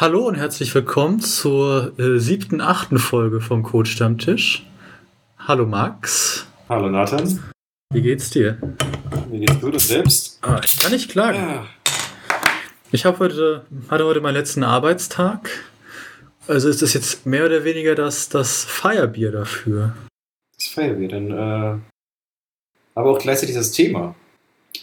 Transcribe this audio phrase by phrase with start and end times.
[0.00, 4.66] Hallo und herzlich willkommen zur äh, siebten, achten Folge vom Code Stammtisch.
[5.38, 6.48] Hallo Max.
[6.68, 7.40] Hallo Nathan.
[7.92, 8.58] Wie geht's dir?
[9.30, 10.40] Mir geht's gut und selbst?
[10.42, 11.38] Ah, ich kann nicht klagen.
[11.38, 11.66] Ja.
[12.90, 15.48] Ich habe heute, hatte heute meinen letzten Arbeitstag.
[16.48, 19.94] Also ist das jetzt mehr oder weniger das, das Feierbier dafür.
[20.56, 21.78] Das Feierbier, dann äh,
[22.96, 24.16] aber auch gleichzeitig das Thema.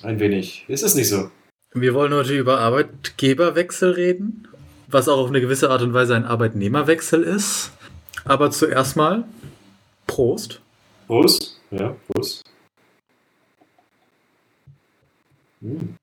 [0.04, 0.64] Ein wenig.
[0.70, 1.30] Ist es nicht so?
[1.74, 4.48] Wir wollen heute über Arbeitgeberwechsel reden
[4.92, 7.72] was auch auf eine gewisse Art und Weise ein Arbeitnehmerwechsel ist.
[8.26, 9.24] Aber zuerst mal
[10.08, 10.62] Prost.
[11.08, 12.44] Prost, ja, Prost.
[15.62, 15.96] Hm.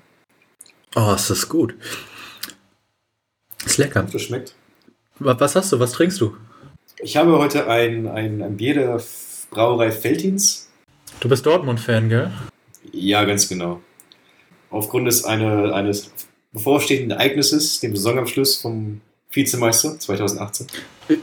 [0.95, 1.75] Oh, ist das gut.
[3.65, 4.07] Ist lecker.
[4.11, 4.55] Das schmeckt.
[5.19, 5.81] Was hast du?
[5.81, 6.37] Was trinkst du?
[7.01, 9.03] Ich habe heute ein, ein, ein Bier der
[9.51, 10.69] Brauerei Feltins.
[11.21, 12.31] Du bist Dortmund-Fan, gell?
[12.93, 13.81] Ja, ganz genau.
[14.71, 16.11] Aufgrund des eine, eines
[16.53, 20.67] bevorstehenden Ereignisses, dem Saisonabschluss vom Vizemeister 2018.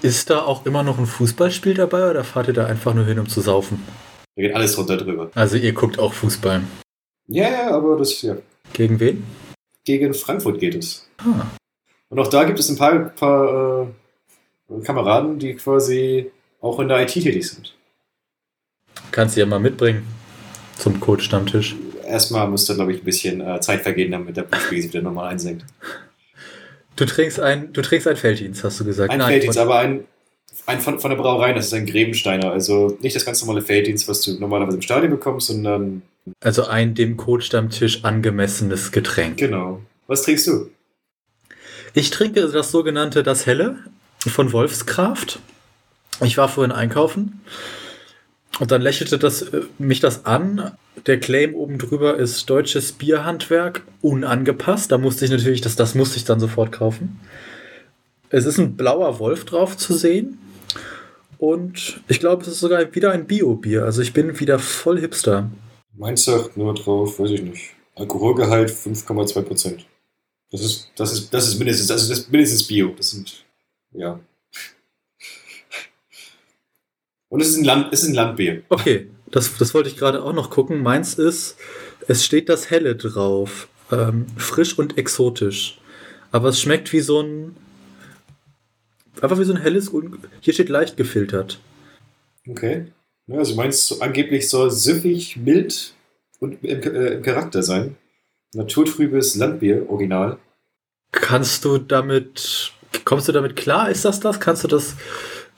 [0.01, 3.19] Ist da auch immer noch ein Fußballspiel dabei oder fahrt ihr da einfach nur hin,
[3.19, 3.83] um zu saufen?
[4.35, 5.31] Da geht alles runter drüber.
[5.35, 6.61] Also ihr guckt auch Fußball?
[7.27, 8.37] Ja, ja, aber das, ja.
[8.73, 9.23] Gegen wen?
[9.83, 11.07] Gegen Frankfurt geht es.
[11.17, 11.45] Ah.
[12.09, 13.87] Und auch da gibt es ein paar, paar
[14.69, 17.75] äh, Kameraden, die quasi auch in der IT tätig sind.
[19.11, 20.05] Kannst du ja mal mitbringen
[20.77, 21.75] zum Code-Stammtisch
[22.05, 25.31] erstmal müsste, glaube ich, ein bisschen äh, Zeit vergehen, damit der Blutspiegel sich wieder nochmal
[25.31, 25.65] einsenkt.
[26.95, 29.11] Du trinkst ein, du trinkst ein Felddienst, hast du gesagt.
[29.11, 30.05] Ein Nein, Felddienst, aber ein,
[30.65, 32.51] ein von, von der Brauerei, das ist ein Grebensteiner.
[32.51, 36.01] Also nicht das ganz normale Felddienst, was du normalerweise im Stadion bekommst, sondern.
[36.41, 39.37] Also ein dem Kotstammtisch angemessenes Getränk.
[39.37, 39.81] Genau.
[40.07, 40.69] Was trinkst du?
[41.93, 43.77] Ich trinke das sogenannte Das Helle
[44.19, 45.39] von Wolfskraft.
[46.21, 47.41] Ich war vorhin einkaufen
[48.59, 50.71] und dann lächelte das, äh, mich das an.
[51.07, 54.91] Der Claim oben drüber ist deutsches Bierhandwerk, unangepasst.
[54.91, 57.19] Da musste ich natürlich, das, das musste ich dann sofort kaufen.
[58.29, 60.39] Es ist ein blauer Wolf drauf zu sehen.
[61.37, 63.83] Und ich glaube, es ist sogar wieder ein Bio-Bier.
[63.83, 65.51] Also ich bin wieder voll Hipster.
[65.93, 67.71] Meins sagt nur drauf, weiß ich nicht.
[67.95, 69.85] Alkoholgehalt 5,2 Prozent.
[70.51, 72.93] Das ist, das ist, das ist mindestens, das ist mindestens Bio.
[72.95, 73.45] Das sind,
[73.91, 74.19] ja.
[77.35, 78.61] Und es ist ein, Land, es ist ein Landbier.
[78.69, 80.81] Okay, das, das wollte ich gerade auch noch gucken.
[80.81, 81.57] Meins ist,
[82.07, 83.67] es steht das Helle drauf.
[83.91, 85.77] Ähm, frisch und exotisch.
[86.31, 87.57] Aber es schmeckt wie so ein.
[89.19, 89.91] Einfach wie so ein helles.
[90.39, 91.59] Hier steht leicht gefiltert.
[92.47, 92.85] Okay.
[93.27, 95.93] Ja, also meins angeblich soll süffig, mild
[96.39, 97.97] und im, äh, im Charakter sein.
[98.53, 100.37] Naturtrübes Landbier, original.
[101.11, 102.71] Kannst du damit.
[103.03, 103.89] Kommst du damit klar?
[103.89, 104.39] Ist das das?
[104.39, 104.95] Kannst du das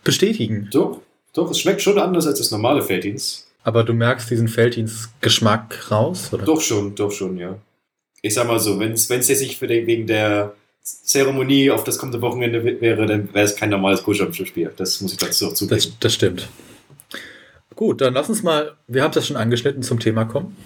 [0.03, 0.69] bestätigen?
[0.71, 1.01] Doch,
[1.37, 3.47] doch, es schmeckt schon anders als das normale Felddienst.
[3.63, 6.45] Aber du merkst diesen Felddienst-Geschmack raus, oder?
[6.45, 7.57] Doch schon, doch schon, ja.
[8.21, 12.21] Ich sag mal so, wenn es jetzt nicht den, wegen der Zeremonie auf das kommende
[12.21, 14.71] Wochenende wäre, dann wäre es kein normales Kuschelspiel.
[14.75, 15.75] Das muss ich dazu auch zugeben.
[15.75, 16.47] Das, das stimmt.
[17.75, 20.57] Gut, dann lass uns mal, wir haben ja schon angeschnitten, zum Thema kommen.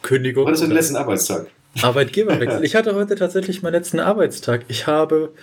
[0.00, 0.46] Kündigung.
[0.46, 1.48] Wann ist dein letzten Arbeitstag?
[1.82, 2.64] Arbeitgeberwechsel.
[2.64, 4.64] ich hatte heute tatsächlich meinen letzten Arbeitstag.
[4.68, 5.34] Ich habe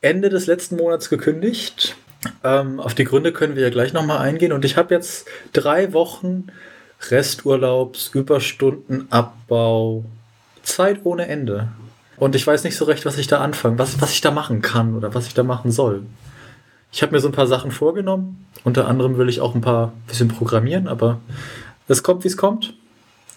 [0.00, 1.96] Ende des letzten Monats gekündigt
[2.44, 4.52] ähm, auf die Gründe können wir ja gleich nochmal eingehen.
[4.52, 6.48] Und ich habe jetzt drei Wochen
[7.10, 10.04] Resturlaubs, Überstunden, Abbau,
[10.62, 11.68] Zeit ohne Ende.
[12.16, 14.62] Und ich weiß nicht so recht, was ich da anfange, was, was ich da machen
[14.62, 16.02] kann oder was ich da machen soll.
[16.92, 18.46] Ich habe mir so ein paar Sachen vorgenommen.
[18.64, 21.20] Unter anderem will ich auch ein paar bisschen programmieren, aber
[21.88, 22.74] es kommt, wie es kommt.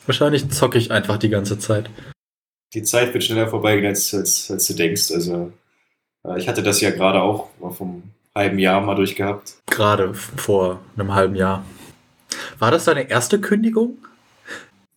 [0.06, 1.90] Wahrscheinlich zocke ich einfach die ganze Zeit.
[2.74, 5.12] Die Zeit wird schneller vorbeigehen, als, als, als du denkst.
[5.12, 5.52] Also,
[6.26, 8.04] äh, ich hatte das ja gerade auch vom
[8.40, 9.56] halben Jahr mal durchgehabt.
[9.68, 11.64] Gerade vor einem halben Jahr.
[12.58, 13.98] War das deine erste Kündigung?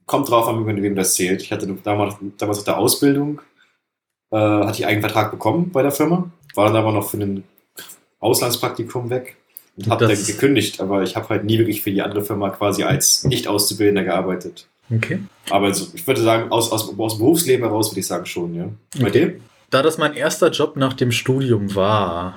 [0.06, 1.42] Kommt drauf an, mit wem das zählt.
[1.42, 3.41] Ich hatte damals, damals auf der Ausbildung,
[4.30, 7.44] äh, hatte ich einen Vertrag bekommen bei der Firma, war dann aber noch für ein
[8.20, 9.36] Auslandspraktikum weg
[9.76, 12.84] und habe dann gekündigt, aber ich habe halt nie wirklich für die andere Firma quasi
[12.84, 14.69] als Nicht-Auszubildender gearbeitet.
[14.94, 15.20] Okay.
[15.50, 18.54] Aber also, ich würde sagen, aus, aus, aus dem Berufsleben heraus würde ich sagen schon,
[18.54, 18.69] ja.
[19.00, 19.26] Bei okay.
[19.26, 19.41] dir?
[19.70, 22.34] Da das mein erster Job nach dem Studium war,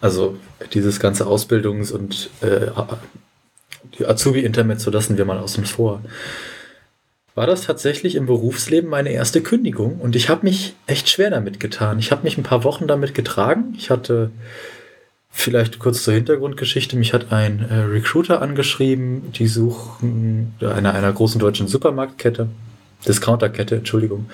[0.00, 0.36] also
[0.72, 2.68] dieses ganze Ausbildungs- und äh,
[3.98, 6.02] die Azubi-Intermezzo lassen wir mal außen vor.
[7.34, 11.60] War das tatsächlich im Berufsleben meine erste Kündigung und ich habe mich echt schwer damit
[11.60, 11.98] getan.
[11.98, 13.74] Ich habe mich ein paar Wochen damit getragen.
[13.78, 14.30] Ich hatte
[15.30, 21.38] vielleicht kurz zur Hintergrundgeschichte, mich hat ein äh, Recruiter angeschrieben, die suchen einer, einer großen
[21.38, 22.48] deutschen Supermarktkette,
[23.06, 24.28] Discounterkette, Entschuldigung.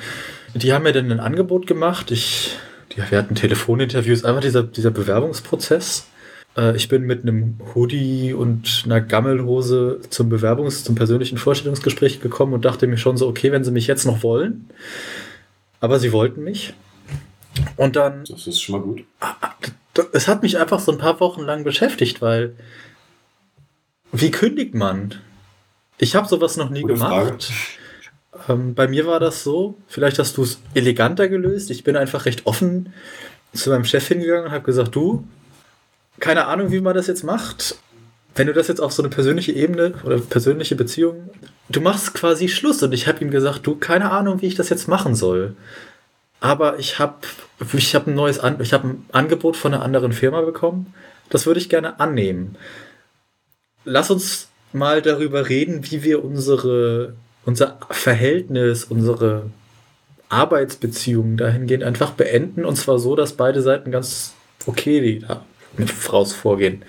[0.55, 2.11] Die haben mir dann ein Angebot gemacht.
[2.11, 2.57] Ich
[2.97, 6.07] ja, wir hatten Telefoninterviews, einfach dieser, dieser Bewerbungsprozess.
[6.57, 12.53] Äh, ich bin mit einem Hoodie und einer Gammelhose zum Bewerbungs-, zum persönlichen Vorstellungsgespräch gekommen
[12.53, 14.71] und dachte mir schon so, okay, wenn sie mich jetzt noch wollen.
[15.81, 16.75] Aber sie wollten mich.
[17.77, 18.25] Und dann.
[18.25, 19.05] Das ist schon mal gut.
[20.13, 22.55] Es hat mich einfach so ein paar Wochen lang beschäftigt, weil.
[24.13, 25.17] Wie kündigt man?
[25.99, 27.53] Ich habe sowas noch nie Gute gemacht.
[28.49, 31.71] Ähm, bei mir war das so, vielleicht hast du es eleganter gelöst.
[31.71, 32.93] Ich bin einfach recht offen
[33.53, 35.27] zu meinem Chef hingegangen und habe gesagt, du,
[36.21, 37.77] keine Ahnung, wie man das jetzt macht.
[38.35, 41.31] Wenn du das jetzt auf so eine persönliche Ebene oder persönliche Beziehung,
[41.69, 44.71] du machst quasi Schluss und ich habe ihm gesagt, du, keine Ahnung, wie ich das
[44.71, 45.55] jetzt machen soll.
[46.41, 47.19] Aber ich habe
[47.73, 50.93] ich hab ein neues An ich hab ein Angebot von einer anderen Firma bekommen.
[51.31, 52.57] Das würde ich gerne annehmen.
[53.85, 59.51] Lass uns mal darüber reden, wie wir unsere, unser Verhältnis, unsere
[60.29, 62.65] Arbeitsbeziehungen dahingehend einfach beenden.
[62.65, 64.35] Und zwar so, dass beide Seiten ganz
[64.67, 65.21] okay
[65.77, 66.85] mit Fraus vorgehen.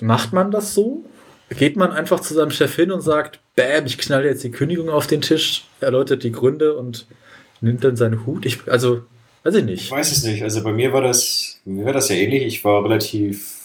[0.00, 1.04] Macht man das so?
[1.50, 4.90] Geht man einfach zu seinem Chef hin und sagt, bäm, ich knalle jetzt die Kündigung
[4.90, 7.06] auf den Tisch, erläutert die Gründe und
[7.60, 8.44] nimmt dann seinen Hut?
[8.44, 9.02] Ich, also,
[9.44, 9.84] weiß ich nicht.
[9.84, 10.42] Ich weiß es nicht.
[10.42, 12.42] Also bei mir war das, mir war das ja ähnlich.
[12.44, 13.58] Ich war relativ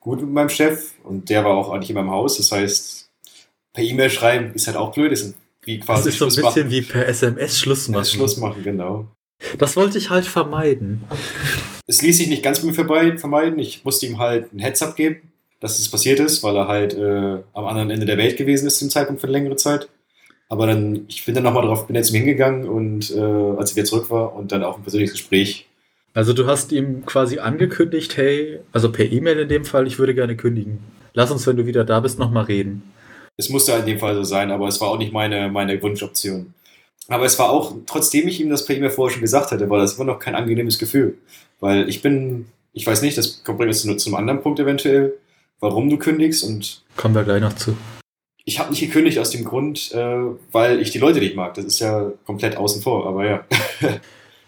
[0.00, 2.36] gut mit meinem Chef und der war auch eigentlich in meinem Haus.
[2.36, 3.03] Das heißt,
[3.74, 5.12] per E-Mail schreiben ist halt auch blöd.
[5.12, 5.34] Das ist
[5.64, 6.70] wie quasi das ist so ein bisschen machen.
[6.70, 8.04] wie per SMS Schluss machen.
[8.06, 9.06] Schluss machen, genau.
[9.58, 11.04] Das wollte ich halt vermeiden.
[11.86, 13.58] Es ließ sich nicht ganz mit mir vermeiden.
[13.58, 17.42] Ich musste ihm halt ein Heads-up geben, dass es passiert ist, weil er halt äh,
[17.52, 19.88] am anderen Ende der Welt gewesen ist zum Zeitpunkt für eine längere Zeit.
[20.48, 23.86] Aber dann, ich bin dann nochmal drauf, bin jetzt hingegangen und äh, als ich wieder
[23.86, 25.66] zurück war und dann auch ein persönliches Gespräch
[26.14, 30.14] also du hast ihm quasi angekündigt, hey, also per E-Mail in dem Fall, ich würde
[30.14, 30.78] gerne kündigen.
[31.12, 32.84] Lass uns, wenn du wieder da bist, nochmal reden.
[33.36, 36.54] Es musste in dem Fall so sein, aber es war auch nicht meine, meine Wunschoption.
[37.08, 39.78] Aber es war auch, trotzdem ich ihm das per E-Mail vorher schon gesagt hatte, war
[39.78, 41.18] das immer noch kein angenehmes Gefühl.
[41.60, 45.14] Weil ich bin, ich weiß nicht, das kommt jetzt zu, zu einem anderen Punkt eventuell,
[45.60, 46.82] warum du kündigst und.
[46.96, 47.76] Kommen wir gleich noch zu.
[48.46, 50.16] Ich habe nicht gekündigt aus dem Grund, äh,
[50.52, 51.54] weil ich die Leute nicht mag.
[51.54, 53.44] Das ist ja komplett außen vor, aber ja.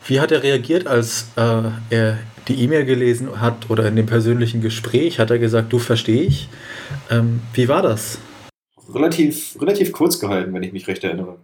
[0.07, 4.61] Wie hat er reagiert, als äh, er die E-Mail gelesen hat oder in dem persönlichen
[4.61, 5.19] Gespräch?
[5.19, 6.49] Hat er gesagt, du verstehe ich?
[7.11, 8.19] Ähm, wie war das?
[8.93, 11.39] Relativ, relativ kurz gehalten, wenn ich mich recht erinnere.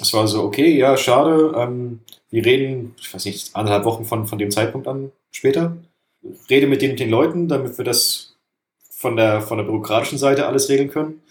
[0.00, 1.52] Es war so, okay, ja, schade.
[1.56, 2.00] Ähm,
[2.30, 5.76] wir reden, ich weiß nicht, anderthalb Wochen von, von dem Zeitpunkt an später.
[6.48, 8.36] Rede mit den, den Leuten, damit wir das
[8.90, 11.22] von der, von der bürokratischen Seite alles regeln können.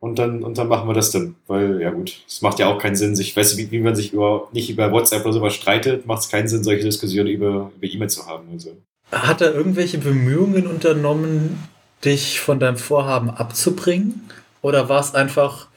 [0.00, 1.34] Und dann, und dann machen wir das dann.
[1.48, 3.96] Weil, ja gut, es macht ja auch keinen Sinn, sich, weißt du, wie, wie man
[3.96, 7.72] sich über, nicht über WhatsApp oder sowas streitet, macht es keinen Sinn, solche Diskussionen über,
[7.76, 8.48] über E-Mail zu haben.
[8.52, 8.76] Also.
[9.10, 11.58] Hat er irgendwelche Bemühungen unternommen,
[12.04, 14.30] dich von deinem Vorhaben abzubringen?
[14.62, 15.68] Oder war es einfach,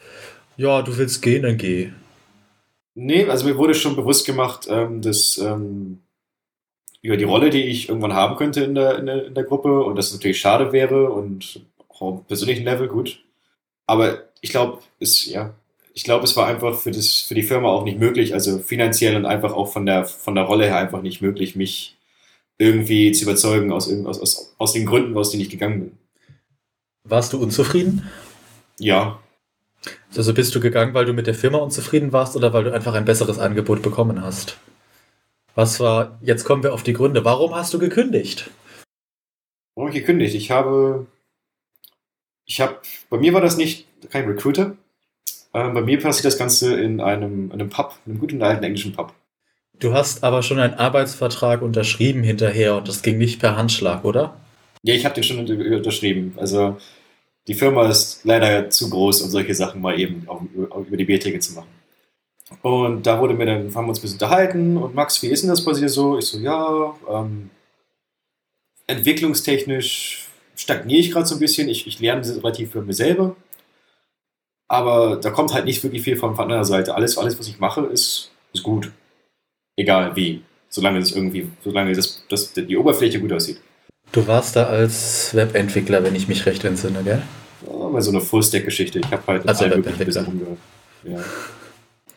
[0.56, 1.90] ja, du willst gehen, dann geh?
[2.94, 6.02] Nee, also mir wurde schon bewusst gemacht, ähm, dass ähm,
[7.00, 9.82] über die Rolle, die ich irgendwann haben könnte in der, in der, in der Gruppe
[9.82, 13.22] und dass es natürlich schade wäre und auch auf persönlichen Level gut
[13.86, 15.54] aber ich glaube, es, ja,
[15.94, 19.16] ich glaube, es war einfach für, das, für die Firma auch nicht möglich, also finanziell
[19.16, 21.98] und einfach auch von der, von der Rolle her einfach nicht möglich, mich
[22.58, 25.98] irgendwie zu überzeugen aus, aus, aus, aus den Gründen, aus denen ich gegangen bin.
[27.04, 28.08] Warst du unzufrieden?
[28.82, 29.20] Ja.
[30.16, 32.94] Also bist du gegangen, weil du mit der Firma unzufrieden warst oder weil du einfach
[32.94, 34.58] ein besseres Angebot bekommen hast?
[35.54, 37.24] Was war, jetzt kommen wir auf die Gründe.
[37.24, 38.50] Warum hast du gekündigt?
[39.74, 40.34] Warum habe ich gekündigt?
[40.34, 41.06] Ich habe
[42.44, 42.76] ich habe,
[43.08, 44.76] bei mir war das nicht kein Recruiter.
[45.52, 48.92] Äh, bei mir passiert das Ganze in einem, in einem Pub, einem guten alten englischen
[48.92, 49.12] Pub.
[49.78, 54.36] Du hast aber schon einen Arbeitsvertrag unterschrieben hinterher und das ging nicht per Handschlag, oder?
[54.82, 56.34] Ja, ich habe den schon unterschrieben.
[56.36, 56.78] Also
[57.48, 60.42] die Firma ist leider zu groß, um solche Sachen mal eben auch
[60.86, 61.68] über die Biertheke zu machen.
[62.60, 65.42] Und da wurde mir dann, haben wir uns ein bisschen unterhalten und Max, wie ist
[65.42, 66.18] denn das bei dir so?
[66.18, 67.50] Ich so, ja, ähm,
[68.86, 71.68] entwicklungstechnisch stagniere ich gerade so ein bisschen.
[71.68, 73.36] Ich, ich lerne relativ für mich selber.
[74.68, 76.94] Aber da kommt halt nicht wirklich viel von, von anderer Seite.
[76.94, 78.90] Alles, alles, was ich mache, ist, ist gut.
[79.76, 80.42] Egal wie.
[80.68, 83.60] Solange es irgendwie, solange das, das, die Oberfläche gut aussieht.
[84.12, 87.22] Du warst da als Webentwickler, wenn ich mich recht entsinne, gell?
[87.66, 88.98] Ja, mal so eine Full-Stack-Geschichte.
[88.98, 90.26] Ich habe halt also Webentwickler.
[91.04, 91.18] Ja.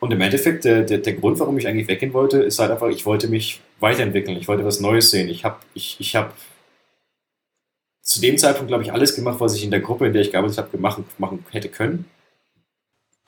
[0.01, 2.89] Und im Endeffekt, der, der, der Grund, warum ich eigentlich weggehen wollte, ist halt einfach,
[2.89, 4.37] ich wollte mich weiterentwickeln.
[4.37, 5.29] Ich wollte was Neues sehen.
[5.29, 6.35] Ich habe ich, ich hab
[8.01, 10.31] zu dem Zeitpunkt, glaube ich, alles gemacht, was ich in der Gruppe, in der ich
[10.31, 12.05] gearbeitet habe, gemacht, machen hätte können.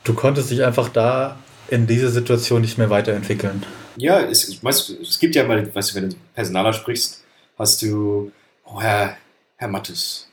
[0.03, 3.65] Du konntest dich einfach da in dieser Situation nicht mehr weiterentwickeln.
[3.95, 7.24] Ja, es, weißt, es gibt ja mal, weißt du, wenn du Personaler sprichst,
[7.57, 8.31] hast du,
[8.71, 9.17] oh Herr,
[9.55, 10.27] Herr Mattes,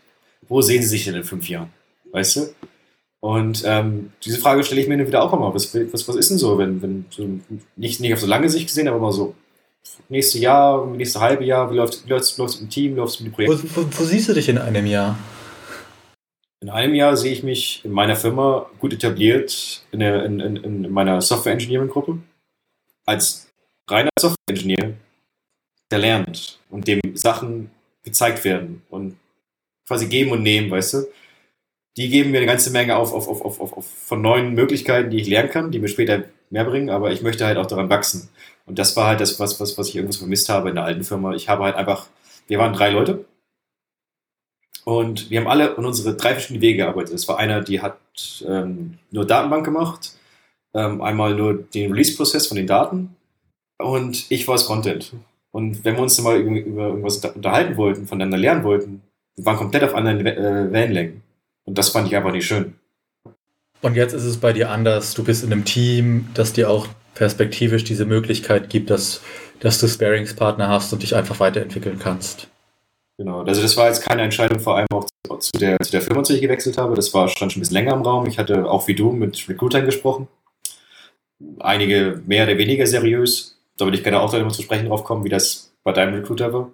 [0.48, 1.72] wo sehen Sie sich denn in fünf Jahren?
[2.12, 2.54] Weißt du?
[3.20, 5.54] Und ähm, diese Frage stelle ich mir wieder auch immer.
[5.54, 7.26] Was, was, was ist denn so, wenn, wenn so
[7.76, 9.34] nicht, nicht auf so lange Sicht gesehen, aber mal so
[10.08, 13.32] nächste Jahr, nächste halbe Jahr, wie läuft es läuft, mit dem Team, läuft es mit
[13.32, 13.76] dem Projekt?
[13.76, 15.18] Wo, wo, wo, siehst du dich in einem Jahr?
[16.60, 20.56] In einem Jahr sehe ich mich in meiner Firma gut etabliert in, der, in, in,
[20.56, 22.18] in meiner Software Engineering Gruppe
[23.06, 23.48] als
[23.88, 24.94] reiner Software Engineer
[25.90, 27.70] der lernt und dem Sachen
[28.04, 29.16] gezeigt werden und
[29.86, 31.08] quasi geben und nehmen, weißt du?
[31.96, 35.18] Die geben mir eine ganze Menge auf, auf, auf, auf, auf, von neuen Möglichkeiten, die
[35.18, 38.28] ich lernen kann, die mir später mehr bringen, aber ich möchte halt auch daran wachsen.
[38.66, 41.04] Und das war halt das, was, was, was ich irgendwas vermisst habe in der alten
[41.04, 41.34] Firma.
[41.34, 42.06] Ich habe halt einfach,
[42.46, 43.24] wir waren drei Leute
[44.84, 47.14] und wir haben alle in unsere drei verschiedenen Wege gearbeitet.
[47.14, 47.98] Es war einer, die hat
[48.46, 50.16] ähm, nur Datenbank gemacht,
[50.74, 53.16] ähm, einmal nur den Release-Prozess von den Daten
[53.78, 55.12] und ich war das Content.
[55.54, 59.02] Und wenn wir uns mal über, irgendwas unterhalten wollten, voneinander lernen wollten,
[59.36, 61.22] wir waren komplett auf anderen äh, Wellenlängen.
[61.64, 62.74] Und das fand ich einfach nicht schön.
[63.80, 65.14] Und jetzt ist es bei dir anders.
[65.14, 69.20] Du bist in einem Team, das dir auch perspektivisch diese Möglichkeit gibt, dass,
[69.60, 72.48] dass du Sparingspartner hast und dich einfach weiterentwickeln kannst.
[73.16, 76.02] Genau, also das war jetzt keine Entscheidung, vor allem auch zu, zu der, zu der
[76.02, 76.96] Firma, zu der ich gewechselt habe.
[76.96, 78.26] Das war stand schon ein bisschen länger im Raum.
[78.26, 80.26] Ich hatte auch wie du mit Recruitern gesprochen.
[81.60, 83.53] Einige mehr oder weniger seriös.
[83.76, 86.52] Da würde ich gerne auch darüber zu sprechen drauf kommen, wie das bei deinem Recruiter
[86.52, 86.70] war.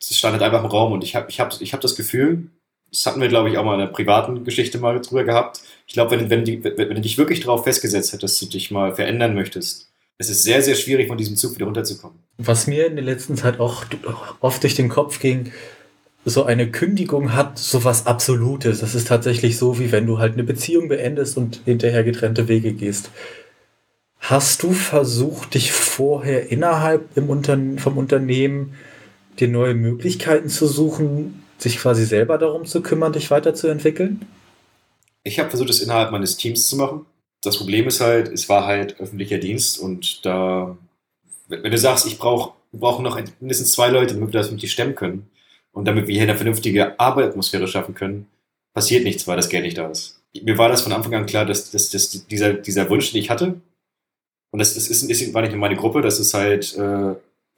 [0.00, 2.50] Es stand halt einfach im Raum und ich habe ich hab, ich hab das Gefühl,
[2.90, 5.60] das hatten wir, glaube ich, auch mal in einer privaten Geschichte mal drüber gehabt.
[5.86, 8.70] Ich glaube, wenn, wenn, wenn, wenn du dich wirklich darauf festgesetzt hättest, dass du dich
[8.70, 12.18] mal verändern möchtest, es ist sehr, sehr schwierig, von diesem Zug wieder runterzukommen.
[12.38, 13.84] Was mir in der letzten Zeit auch
[14.40, 15.52] oft durch den Kopf ging,
[16.24, 18.80] so eine Kündigung hat so was Absolutes.
[18.80, 22.72] Das ist tatsächlich so, wie wenn du halt eine Beziehung beendest und hinterher getrennte Wege
[22.72, 23.10] gehst.
[24.18, 28.74] Hast du versucht, dich vorher innerhalb Unterne vom Unternehmen
[29.38, 34.26] dir neue Möglichkeiten zu suchen, sich quasi selber darum zu kümmern, dich weiterzuentwickeln?
[35.22, 37.06] Ich habe versucht, es innerhalb meines Teams zu machen.
[37.42, 40.76] Das Problem ist halt, es war halt öffentlicher Dienst und da,
[41.48, 44.60] wenn du sagst, ich brauche wir brauchen noch mindestens zwei Leute, damit wir das mit
[44.60, 45.30] dir stemmen können
[45.72, 48.26] und damit wir hier eine vernünftige Arbeitsatmosphäre schaffen können,
[48.74, 50.20] passiert nichts, weil das Geld nicht da ist.
[50.42, 53.30] Mir war das von Anfang an klar, dass, dass, dass dieser, dieser Wunsch, den ich
[53.30, 53.60] hatte,
[54.50, 57.14] und das, das ist, ist, war nicht nur meine Gruppe, dass es halt äh,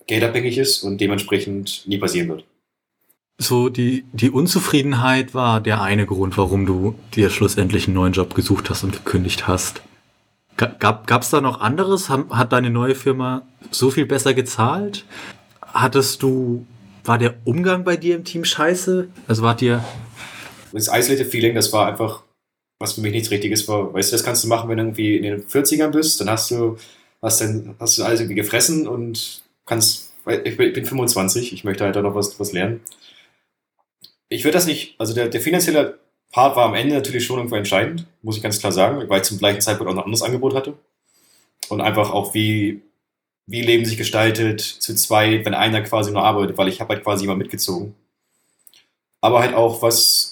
[0.07, 2.45] geldabhängig ist und dementsprechend nie passieren wird
[3.39, 8.35] so die, die Unzufriedenheit war der eine Grund, warum du dir schlussendlich einen neuen Job
[8.35, 9.81] gesucht hast und gekündigt hast.
[10.57, 12.09] Gab es da noch anderes?
[12.11, 15.05] Hat deine neue Firma so viel besser gezahlt?
[15.63, 16.67] Hattest du,
[17.05, 19.09] war der Umgang bei dir im Team scheiße?
[19.29, 19.85] Also war dir.
[20.73, 22.25] Das Isolated Feeling, das war einfach,
[22.79, 23.93] was für mich nichts Richtiges war.
[23.93, 26.51] Weißt du, das kannst du machen, wenn du irgendwie in den 40ern bist, dann hast
[26.51, 26.77] du,
[27.23, 30.13] hast dann, hast du alles irgendwie gefressen und kannst,
[30.45, 32.81] ich bin 25, ich möchte halt da noch was, was lernen
[34.29, 35.99] ich würde das nicht, also der, der finanzielle
[36.33, 39.27] Part war am Ende natürlich schon irgendwo entscheidend, muss ich ganz klar sagen, weil ich
[39.27, 40.75] zum gleichen Zeitpunkt auch noch ein anderes Angebot hatte.
[41.69, 42.83] Und einfach auch, wie,
[43.47, 47.05] wie Leben sich gestaltet, zu zwei, wenn einer quasi nur arbeitet, weil ich habe halt
[47.05, 47.95] quasi immer mitgezogen.
[49.21, 50.28] Aber halt auch, was,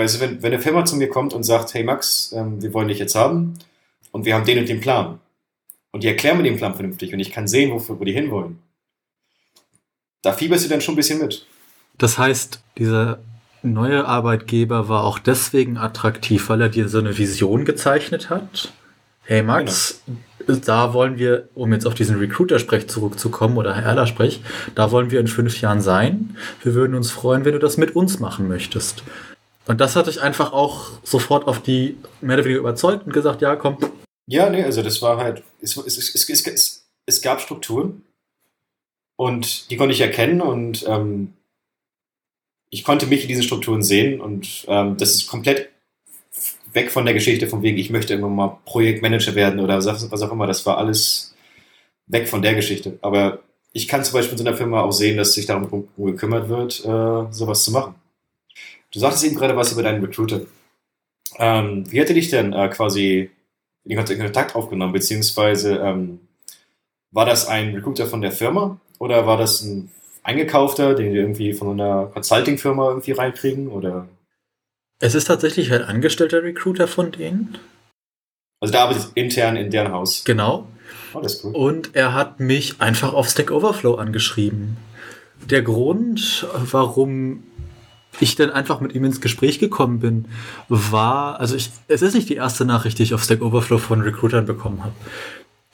[0.00, 2.72] weißt du, wenn, wenn eine Firma zu mir kommt und sagt, hey Max, ähm, wir
[2.72, 3.58] wollen dich jetzt haben
[4.12, 5.20] und wir haben den und den Plan.
[5.92, 8.58] Und die erklären mir den Plan vernünftig und ich kann sehen, wofür, wo die hinwollen.
[10.22, 11.46] Da fieberst du dann schon ein bisschen mit.
[11.98, 13.18] Das heißt, dieser
[13.62, 18.72] neue Arbeitgeber war auch deswegen attraktiv, weil er dir so eine Vision gezeichnet hat.
[19.22, 20.02] Hey Max,
[20.46, 20.58] genau.
[20.64, 24.42] da wollen wir, um jetzt auf diesen Recruiter-Sprech zurückzukommen oder Herr Erler-Sprech,
[24.74, 26.36] da wollen wir in fünf Jahren sein.
[26.62, 29.04] Wir würden uns freuen, wenn du das mit uns machen möchtest.
[29.70, 33.40] Und das hat dich einfach auch sofort auf die mehr oder weniger überzeugt und gesagt,
[33.40, 33.78] ja, komm.
[34.26, 38.02] Ja, nee, also das war halt, es, es, es, es, es gab Strukturen
[39.14, 41.34] und die konnte ich erkennen und ähm,
[42.70, 45.68] ich konnte mich in diesen Strukturen sehen und ähm, das ist komplett
[46.72, 50.32] weg von der Geschichte von wegen, ich möchte irgendwann mal Projektmanager werden oder was auch
[50.32, 50.48] immer.
[50.48, 51.36] Das war alles
[52.08, 52.98] weg von der Geschichte.
[53.02, 53.38] Aber
[53.72, 56.84] ich kann zum Beispiel in so einer Firma auch sehen, dass sich darum gekümmert wird,
[56.84, 57.99] äh, sowas zu machen.
[58.92, 60.42] Du sagtest eben gerade was über deinen Recruiter.
[61.38, 63.30] Ähm, wie hätte dich denn äh, quasi
[63.84, 66.20] in Kontakt aufgenommen, beziehungsweise ähm,
[67.12, 69.90] war das ein Recruiter von der Firma oder war das ein
[70.22, 73.68] eingekaufter, den die irgendwie von einer Consulting-Firma irgendwie reinkriegen?
[73.68, 74.08] Oder?
[74.98, 77.58] Es ist tatsächlich ein angestellter Recruiter von denen.
[78.60, 80.24] Also der arbeitet intern in deren Haus.
[80.24, 80.66] Genau.
[81.14, 81.56] Oh, cool.
[81.56, 84.76] Und er hat mich einfach auf Stack Overflow angeschrieben.
[85.48, 87.44] Der Grund, warum
[88.18, 90.26] ich dann einfach mit ihm ins Gespräch gekommen bin,
[90.68, 94.00] war, also ich, es ist nicht die erste Nachricht, die ich auf Stack Overflow von
[94.00, 94.94] Recruitern bekommen habe.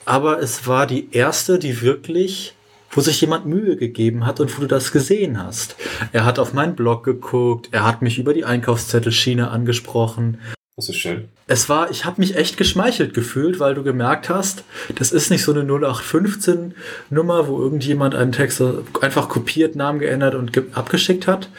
[0.05, 2.53] Aber es war die erste, die wirklich
[2.91, 5.75] wo sich jemand Mühe gegeben hat und wo du das gesehen hast.
[6.13, 10.39] Er hat auf meinen Blog geguckt, er hat mich über die Einkaufszettelschiene angesprochen.
[10.75, 11.27] Das ist schön.
[11.47, 14.63] Es war, ich habe mich echt geschmeichelt gefühlt, weil du gemerkt hast,
[14.95, 16.75] das ist nicht so eine 0815
[17.09, 18.61] Nummer, wo irgendjemand einen Text
[19.01, 21.49] einfach kopiert, Namen geändert und abgeschickt hat.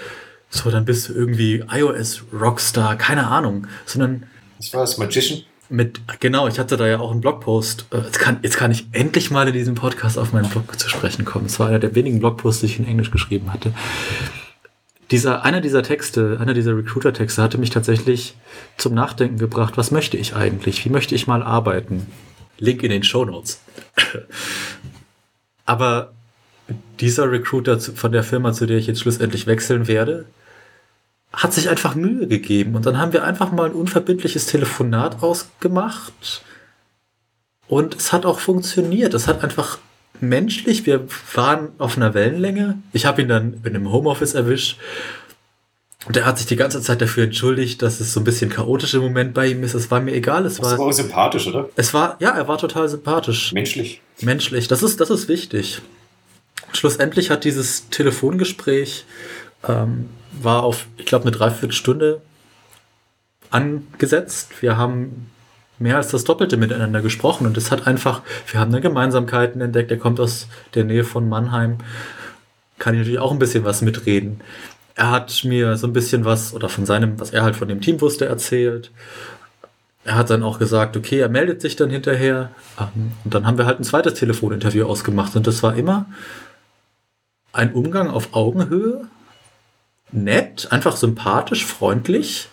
[0.50, 4.24] So, dann bist du irgendwie iOS Rockstar, keine Ahnung, sondern
[4.58, 4.98] was war das?
[4.98, 5.42] Magician?
[5.70, 7.86] mit, genau, ich hatte da ja auch einen Blogpost.
[7.90, 10.88] Äh, jetzt kann, jetzt kann ich endlich mal in diesem Podcast auf meinen Blog zu
[10.88, 11.46] sprechen kommen.
[11.46, 13.72] Es war einer der wenigen Blogposts, die ich in Englisch geschrieben hatte.
[15.10, 18.36] Dieser, einer dieser Texte, einer dieser Recruiter-Texte hatte mich tatsächlich
[18.76, 19.76] zum Nachdenken gebracht.
[19.76, 20.84] Was möchte ich eigentlich?
[20.84, 22.06] Wie möchte ich mal arbeiten?
[22.58, 23.60] Link in den Show Notes.
[25.64, 26.12] Aber
[27.00, 30.26] dieser Recruiter von der Firma, zu der ich jetzt schlussendlich wechseln werde,
[31.32, 32.74] hat sich einfach Mühe gegeben.
[32.74, 36.42] Und dann haben wir einfach mal ein unverbindliches Telefonat ausgemacht.
[37.68, 39.14] Und es hat auch funktioniert.
[39.14, 39.78] Es hat einfach
[40.20, 42.78] menschlich, wir waren auf einer Wellenlänge.
[42.92, 44.78] Ich habe ihn dann in einem Homeoffice erwischt.
[46.06, 48.94] Und er hat sich die ganze Zeit dafür entschuldigt, dass es so ein bisschen chaotisch
[48.94, 49.74] im Moment bei ihm ist.
[49.74, 50.46] Es war mir egal.
[50.46, 51.68] Es war, das war auch sympathisch, oder?
[51.76, 53.52] Es war, ja, er war total sympathisch.
[53.52, 54.00] Menschlich.
[54.22, 54.68] Menschlich.
[54.68, 55.82] Das ist, das ist wichtig.
[56.72, 59.04] Schlussendlich hat dieses Telefongespräch
[59.66, 62.20] ähm, war auf, ich glaube, eine Dreiviertelstunde
[63.50, 64.62] angesetzt.
[64.62, 65.30] Wir haben
[65.78, 69.90] mehr als das Doppelte miteinander gesprochen und es hat einfach, wir haben eine Gemeinsamkeiten entdeckt.
[69.90, 71.78] Er kommt aus der Nähe von Mannheim,
[72.78, 74.40] kann ich natürlich auch ein bisschen was mitreden.
[74.94, 77.80] Er hat mir so ein bisschen was oder von seinem, was er halt von dem
[77.80, 78.90] Team wusste, erzählt.
[80.04, 82.50] Er hat dann auch gesagt, okay, er meldet sich dann hinterher.
[82.80, 86.06] Ähm, und dann haben wir halt ein zweites Telefoninterview ausgemacht und das war immer
[87.52, 89.08] ein Umgang auf Augenhöhe
[90.10, 92.48] nett, einfach sympathisch, freundlich,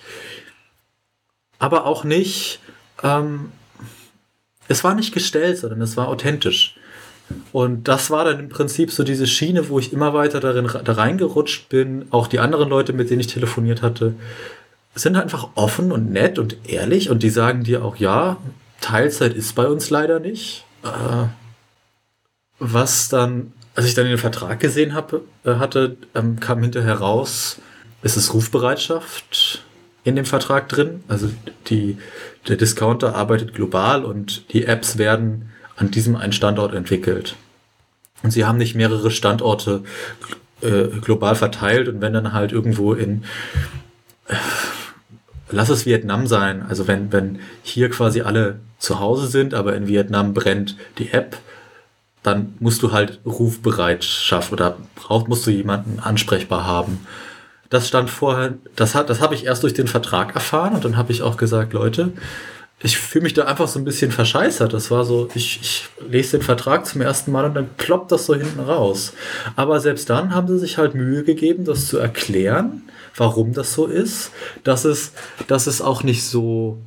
[1.60, 2.60] aber auch nicht,
[3.04, 3.52] ähm,
[4.68, 6.76] es war nicht gestellt, sondern es war authentisch.
[7.52, 10.94] Und das war dann im Prinzip so diese Schiene, wo ich immer weiter darin da
[10.94, 12.06] reingerutscht bin.
[12.12, 14.14] Auch die anderen Leute, mit denen ich telefoniert hatte,
[14.94, 18.38] sind einfach offen und nett und ehrlich und die sagen dir auch, ja,
[18.80, 20.66] Teilzeit ist bei uns leider nicht.
[20.84, 21.28] Äh,
[22.60, 27.58] was dann als ich dann den Vertrag gesehen hab, äh, hatte, ähm, kam hinterher raus,
[28.02, 29.64] es ist Rufbereitschaft
[30.04, 31.04] in dem Vertrag drin.
[31.08, 31.30] Also
[31.68, 31.98] die,
[32.48, 37.36] der Discounter arbeitet global und die Apps werden an diesem einen Standort entwickelt.
[38.24, 39.84] Und sie haben nicht mehrere Standorte
[40.62, 43.24] äh, global verteilt und wenn dann halt irgendwo in
[44.28, 44.36] äh,
[45.52, 49.88] lass es Vietnam sein, also wenn, wenn hier quasi alle zu Hause sind, aber in
[49.88, 51.38] Vietnam brennt die App,
[52.26, 57.06] dann musst du halt Rufbereitschaft oder brauch, musst du jemanden ansprechbar haben.
[57.70, 61.12] Das stand vorher, das, das habe ich erst durch den Vertrag erfahren und dann habe
[61.12, 62.14] ich auch gesagt, Leute,
[62.82, 64.74] ich fühle mich da einfach so ein bisschen verscheißert.
[64.74, 68.26] Das war so, ich, ich lese den Vertrag zum ersten Mal und dann ploppt das
[68.26, 69.14] so hinten raus.
[69.56, 72.84] Aber selbst dann haben sie sich halt Mühe gegeben, das zu erklären,
[73.16, 74.32] warum das so ist,
[74.64, 75.14] dass es,
[75.48, 76.78] dass es auch nicht so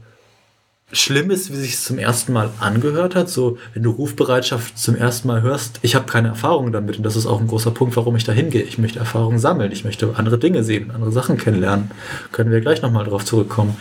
[0.92, 3.28] schlimm ist, wie sich es zum ersten Mal angehört hat.
[3.28, 7.16] So, wenn du Rufbereitschaft zum ersten Mal hörst, ich habe keine Erfahrung damit und das
[7.16, 8.62] ist auch ein großer Punkt, warum ich da hingehe.
[8.62, 11.90] Ich möchte Erfahrungen sammeln, ich möchte andere Dinge sehen, andere Sachen kennenlernen.
[12.32, 13.76] Können wir gleich nochmal drauf zurückkommen.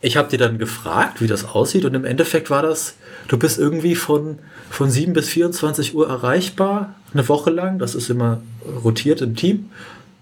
[0.00, 2.96] Ich habe dir dann gefragt, wie das aussieht und im Endeffekt war das,
[3.28, 7.78] du bist irgendwie von, von 7 bis 24 Uhr erreichbar, eine Woche lang.
[7.78, 8.42] Das ist immer
[8.84, 9.70] rotiert im Team.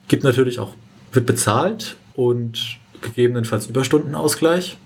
[0.06, 0.74] Gibt natürlich auch,
[1.12, 4.76] wird bezahlt und gegebenenfalls Überstundenausgleich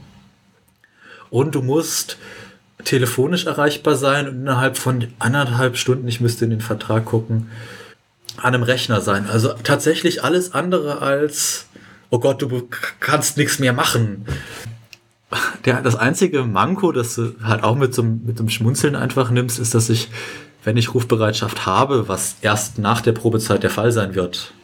[1.30, 2.18] und du musst
[2.84, 7.50] telefonisch erreichbar sein und innerhalb von anderthalb Stunden, ich müsste in den Vertrag gucken,
[8.36, 9.26] an einem Rechner sein.
[9.26, 11.66] Also tatsächlich alles andere als,
[12.10, 12.68] oh Gott, du
[13.00, 14.26] kannst nichts mehr machen.
[15.64, 19.58] Der, das einzige Manko, das du halt auch mit so, mit dem Schmunzeln einfach nimmst,
[19.58, 20.08] ist, dass ich,
[20.64, 24.54] wenn ich Rufbereitschaft habe, was erst nach der Probezeit der Fall sein wird,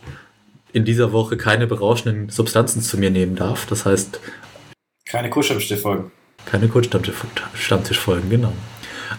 [0.72, 3.66] in dieser Woche keine berauschenden Substanzen zu mir nehmen darf.
[3.66, 4.20] Das heißt.
[5.05, 6.11] Keine Kuschelstiftfolgen.
[6.47, 8.53] Keine Kurzstammtischfolgen, genau.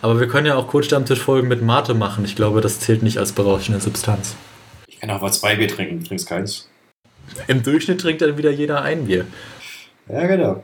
[0.01, 2.25] Aber wir können ja auch Kurzstammtischfolgen mit Mate machen.
[2.25, 4.35] Ich glaube, das zählt nicht als berauschende Substanz.
[4.87, 6.69] Ich kann auch mal zwei Bier trinken, du trinkst keins.
[7.47, 9.25] Im Durchschnitt trinkt dann wieder jeder ein Bier.
[10.07, 10.63] Ja, genau.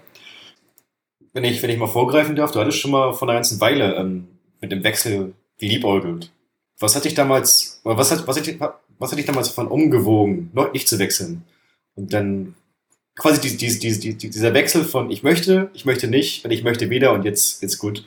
[1.34, 3.96] Wenn ich, wenn ich mal vorgreifen darf, du hattest schon mal vor einer ganzen Weile
[3.96, 4.28] ähm,
[4.60, 6.32] mit dem Wechsel geliebäugelt.
[6.80, 10.88] Was hat dich damals, was hat, was hat, was hat dich damals davon umgewogen, nicht
[10.88, 11.44] zu wechseln?
[11.96, 12.56] Und dann
[13.16, 16.90] quasi die, die, die, dieser Wechsel von ich möchte, ich möchte nicht und ich möchte
[16.90, 18.06] wieder und jetzt ist gut.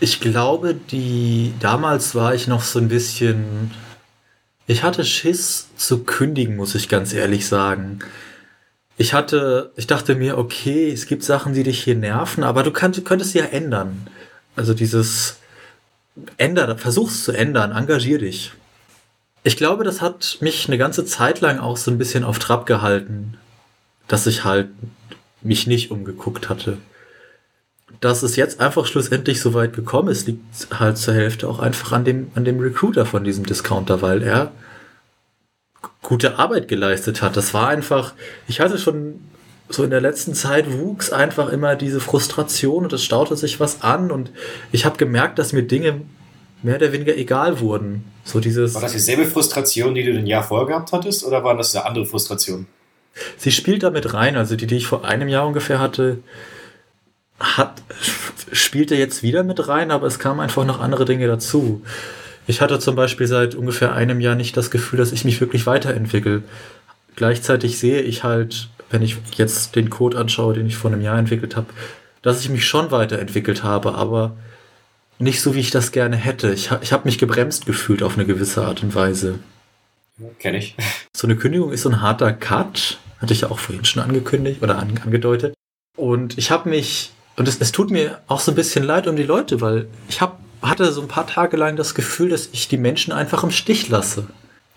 [0.00, 3.70] Ich glaube, die damals war ich noch so ein bisschen.
[4.66, 8.00] Ich hatte Schiss zu kündigen, muss ich ganz ehrlich sagen.
[8.98, 12.72] Ich hatte, ich dachte mir, okay, es gibt Sachen, die dich hier nerven, aber du
[12.72, 14.08] kannst, könntest sie ja ändern.
[14.56, 15.36] Also dieses
[16.38, 18.52] änder, versuch's zu ändern, engagier dich.
[19.44, 22.66] Ich glaube, das hat mich eine ganze Zeit lang auch so ein bisschen auf Trab
[22.66, 23.38] gehalten
[24.08, 24.68] dass ich halt
[25.42, 26.78] mich nicht umgeguckt hatte.
[28.00, 30.40] Dass es jetzt einfach schlussendlich so weit gekommen ist, liegt
[30.78, 34.52] halt zur Hälfte auch einfach an dem, an dem Recruiter von diesem Discounter, weil er
[36.02, 37.36] gute Arbeit geleistet hat.
[37.36, 38.14] Das war einfach,
[38.48, 39.20] ich hatte schon
[39.68, 43.82] so in der letzten Zeit wuchs einfach immer diese Frustration und es staute sich was
[43.82, 44.30] an und
[44.72, 46.02] ich habe gemerkt, dass mir Dinge
[46.62, 48.04] mehr oder weniger egal wurden.
[48.24, 48.74] So dieses.
[48.74, 51.84] War das dieselbe Frustration, die du ein Jahr vorher gehabt hattest, oder waren das eine
[51.86, 52.66] andere Frustration?
[53.36, 56.18] Sie spielt damit rein, also die, die ich vor einem Jahr ungefähr hatte,
[57.38, 57.82] hat,
[58.52, 61.82] spielte jetzt wieder mit rein, aber es kamen einfach noch andere Dinge dazu.
[62.46, 65.66] Ich hatte zum Beispiel seit ungefähr einem Jahr nicht das Gefühl, dass ich mich wirklich
[65.66, 66.42] weiterentwickle.
[67.16, 71.18] Gleichzeitig sehe ich halt, wenn ich jetzt den Code anschaue, den ich vor einem Jahr
[71.18, 71.66] entwickelt habe,
[72.22, 74.36] dass ich mich schon weiterentwickelt habe, aber
[75.18, 76.52] nicht so, wie ich das gerne hätte.
[76.52, 79.38] Ich, ich habe mich gebremst gefühlt auf eine gewisse Art und Weise.
[80.38, 80.76] Kenne ich.
[81.14, 82.98] So eine Kündigung ist so ein harter Cut.
[83.18, 85.54] Hatte ich ja auch vorhin schon angekündigt oder an, angedeutet.
[85.96, 89.16] Und ich habe mich, und es, es tut mir auch so ein bisschen leid um
[89.16, 92.68] die Leute, weil ich hab, hatte so ein paar Tage lang das Gefühl, dass ich
[92.68, 94.26] die Menschen einfach im Stich lasse.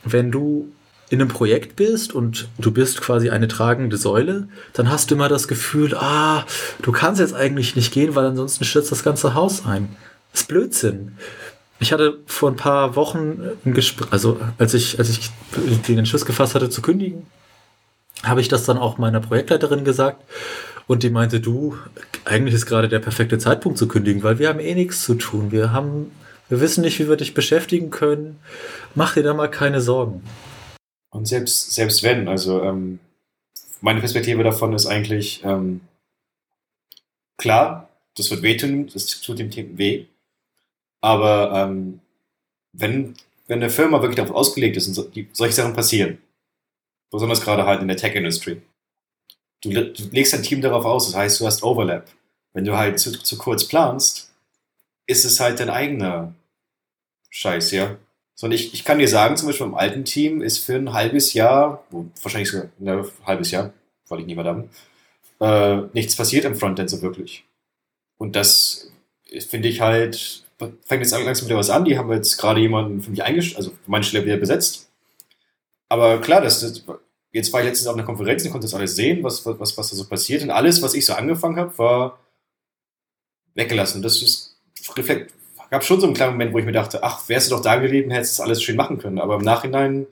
[0.04, 0.72] Wenn du
[1.10, 5.28] in einem projekt bist und du bist quasi eine tragende Säule, dann hast du immer
[5.28, 6.46] das Gefühl, ah,
[6.82, 9.96] du kannst jetzt eigentlich nicht gehen, weil ansonsten stürzt das ganze Haus ein.
[10.32, 11.18] Das ist Blödsinn.
[11.80, 15.32] Ich hatte vor ein paar Wochen ein Gespräch, also als ich, als ich
[15.88, 17.26] den Entschluss gefasst hatte zu kündigen,
[18.24, 20.24] habe ich das dann auch meiner Projektleiterin gesagt
[20.88, 21.78] und die meinte, du,
[22.26, 25.52] eigentlich ist gerade der perfekte Zeitpunkt zu kündigen, weil wir haben eh nichts zu tun.
[25.52, 26.12] Wir haben,
[26.50, 28.40] wir wissen nicht, wie wir dich beschäftigen können.
[28.96, 30.24] Mach dir da mal keine Sorgen.
[31.12, 33.00] Und selbst, selbst wenn, also ähm,
[33.82, 35.82] meine Perspektive davon ist eigentlich, ähm,
[37.38, 40.06] klar, das wird wehtun, das tut dem Team weh,
[41.02, 42.00] aber ähm,
[42.74, 43.14] wenn,
[43.48, 46.20] wenn eine Firma wirklich darauf ausgelegt ist und so, die, solche Sachen passieren,
[47.12, 48.62] besonders gerade halt in der Tech-Industry,
[49.62, 52.10] du, du, legst dein Team darauf aus, das heißt, du hast Overlap.
[52.54, 54.32] Wenn du halt zu, zu kurz planst,
[55.06, 56.34] ist es halt dein eigener
[57.30, 57.98] Scheiß, ja.
[58.36, 61.34] Sondern ich, ich kann dir sagen, zum Beispiel im alten Team ist für ein halbes
[61.34, 61.84] Jahr,
[62.22, 63.74] wahrscheinlich sogar ein halbes Jahr,
[64.08, 64.70] weil ich nie mehr da bin,
[65.42, 67.46] äh, nichts passiert im Frontend so wirklich.
[68.18, 68.92] Und das
[69.48, 71.86] finde ich halt, fängt jetzt langsam wieder was an.
[71.86, 74.89] Die haben jetzt gerade jemanden für mich eingestellt, also meine Stelle wieder besetzt.
[75.90, 76.84] Aber klar, das, das,
[77.32, 79.90] jetzt war ich letztens auf einer Konferenz und konnte das alles sehen, was, was, was
[79.90, 80.44] da so passiert.
[80.44, 82.20] Und alles, was ich so angefangen habe, war
[83.56, 84.02] weggelassen.
[84.02, 84.58] Das ist,
[84.96, 85.34] reflekt,
[85.70, 87.76] gab schon so einen kleinen Moment, wo ich mir dachte, ach, wärst du doch da
[87.76, 89.20] geblieben, hättest du das alles schön machen können.
[89.20, 90.08] Aber im Nachhinein,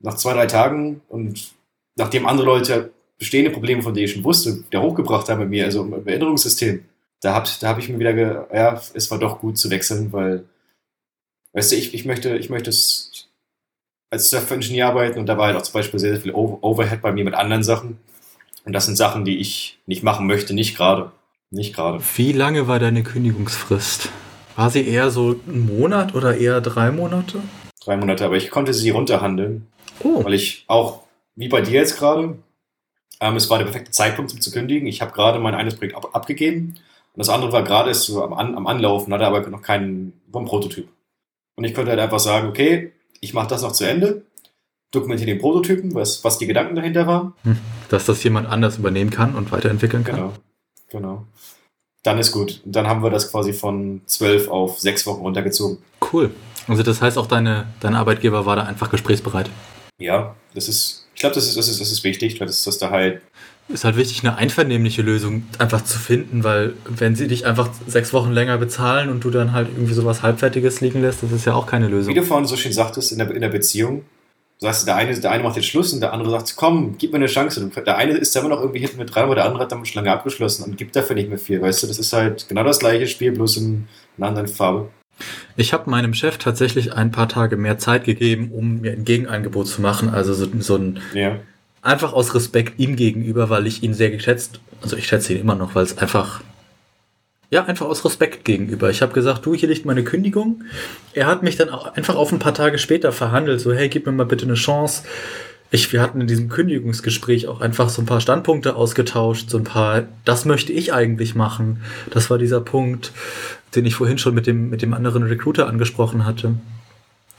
[0.00, 1.52] nach zwei, drei Tagen und
[1.96, 5.64] nachdem andere Leute bestehende Probleme, von denen ich schon wusste, wieder hochgebracht haben bei mir,
[5.64, 6.84] also im Erinnerungssystem,
[7.20, 10.12] da habe da hab ich mir wieder, ge ja, es war doch gut zu wechseln,
[10.12, 10.44] weil,
[11.52, 13.07] weißt du, ich, ich möchte, ich möchte es
[14.10, 17.12] als Surf-Ingenieur arbeiten und da war halt auch zum Beispiel sehr, sehr viel Overhead bei
[17.12, 17.98] mir mit anderen Sachen.
[18.64, 21.12] Und das sind Sachen, die ich nicht machen möchte, nicht gerade.
[21.50, 22.02] Nicht gerade.
[22.16, 24.10] Wie lange war deine Kündigungsfrist?
[24.56, 27.40] War sie eher so ein Monat oder eher drei Monate?
[27.82, 29.66] Drei Monate, aber ich konnte sie runterhandeln.
[30.04, 30.24] Oh.
[30.24, 31.04] Weil ich auch,
[31.36, 32.36] wie bei dir jetzt gerade,
[33.20, 34.86] ähm, es war der perfekte Zeitpunkt, um zu kündigen.
[34.86, 36.74] Ich habe gerade mein eines Projekt ab abgegeben
[37.14, 40.88] und das andere war gerade so am, An am Anlaufen, hatte aber noch keinen Prototyp.
[41.56, 44.22] Und ich konnte halt einfach sagen, okay, ich mache das noch zu Ende,
[44.90, 47.34] dokumentiere den Prototypen, was, was die Gedanken dahinter waren.
[47.42, 50.16] Hm, dass das jemand anders übernehmen kann und weiterentwickeln kann.
[50.16, 50.32] Genau,
[50.90, 51.26] genau.
[52.02, 52.62] Dann ist gut.
[52.64, 55.78] Dann haben wir das quasi von zwölf auf sechs Wochen runtergezogen.
[56.12, 56.30] Cool.
[56.66, 59.50] Also das heißt auch, deine, dein Arbeitgeber war da einfach gesprächsbereit.
[59.98, 62.90] Ja, das ist, ich glaube, das ist, das, ist, das ist wichtig, dass, dass da
[62.90, 63.22] halt
[63.68, 68.12] ist halt wichtig, eine einvernehmliche Lösung einfach zu finden, weil wenn sie dich einfach sechs
[68.12, 71.54] Wochen länger bezahlen und du dann halt irgendwie sowas Halbfertiges liegen lässt, das ist ja
[71.54, 72.14] auch keine Lösung.
[72.14, 74.04] Wie du vorhin so schön sagtest, in der, in der Beziehung,
[74.58, 77.12] sagst du, der eine, der eine macht den Schluss und der andere sagt, komm, gib
[77.12, 77.70] mir eine Chance.
[77.86, 80.02] Der eine ist immer noch irgendwie hinten mit dran, aber der andere hat damit schon
[80.02, 81.86] lange abgeschlossen und gibt dafür nicht mehr viel, weißt du?
[81.86, 84.88] Das ist halt genau das gleiche Spiel, bloß in einer anderen Farbe.
[85.56, 89.66] Ich habe meinem Chef tatsächlich ein paar Tage mehr Zeit gegeben, um mir ein Gegenangebot
[89.66, 90.10] zu machen.
[90.10, 91.38] Also so, so ein ja
[91.88, 95.54] Einfach aus Respekt ihm gegenüber, weil ich ihn sehr geschätzt, also ich schätze ihn immer
[95.54, 96.42] noch, weil es einfach,
[97.48, 98.90] ja, einfach aus Respekt gegenüber.
[98.90, 100.64] Ich habe gesagt, du, hier liegt meine Kündigung.
[101.14, 104.04] Er hat mich dann auch einfach auf ein paar Tage später verhandelt, so, hey, gib
[104.04, 105.04] mir mal bitte eine Chance.
[105.70, 109.64] Ich, wir hatten in diesem Kündigungsgespräch auch einfach so ein paar Standpunkte ausgetauscht, so ein
[109.64, 111.80] paar, das möchte ich eigentlich machen.
[112.10, 113.12] Das war dieser Punkt,
[113.74, 116.52] den ich vorhin schon mit dem, mit dem anderen Recruiter angesprochen hatte.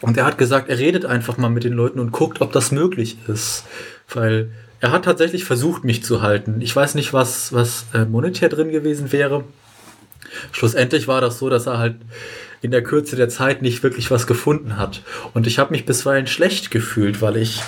[0.02, 2.72] Und er hat gesagt, er redet einfach mal mit den Leuten und guckt, ob das
[2.72, 3.66] möglich ist.
[4.08, 6.62] Weil er hat tatsächlich versucht, mich zu halten.
[6.62, 9.44] Ich weiß nicht, was, was äh, monetär drin gewesen wäre.
[10.52, 11.96] Schlussendlich war das so, dass er halt
[12.62, 15.02] in der Kürze der Zeit nicht wirklich was gefunden hat.
[15.34, 17.62] Und ich habe mich bisweilen schlecht gefühlt, weil ich.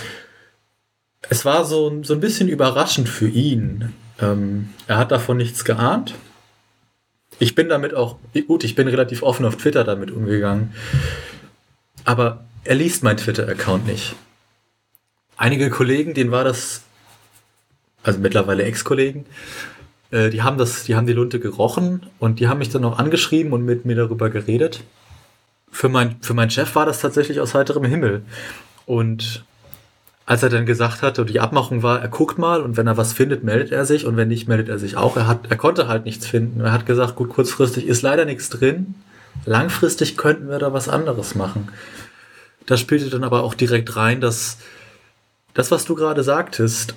[1.30, 3.94] Es war so, so ein bisschen überraschend für ihn.
[4.20, 6.16] Ähm, er hat davon nichts geahnt.
[7.40, 8.18] Ich bin damit auch,
[8.48, 10.74] gut, ich bin relativ offen auf Twitter damit umgegangen.
[12.06, 14.16] Aber er liest meinen Twitter-Account nicht
[15.42, 16.84] einige Kollegen, denen war das
[18.04, 19.26] also mittlerweile Ex-Kollegen,
[20.12, 23.00] äh, die haben das, die haben die Lunte gerochen und die haben mich dann auch
[23.00, 24.84] angeschrieben und mit mir darüber geredet.
[25.72, 28.24] Für mein, für meinen Chef war das tatsächlich aus heiterem Himmel.
[28.86, 29.46] Und
[30.26, 33.14] als er dann gesagt hatte, die Abmachung war, er guckt mal und wenn er was
[33.14, 35.18] findet, meldet er sich und wenn nicht, meldet er sich auch.
[35.18, 36.62] Er, hat, er konnte halt nichts finden.
[36.62, 38.96] Er hat gesagt, gut, kurzfristig ist leider nichts drin.
[39.46, 41.70] Langfristig könnten wir da was anderes machen.
[42.66, 44.58] Da spielte dann aber auch direkt rein, dass
[45.54, 46.96] das, was du gerade sagtest,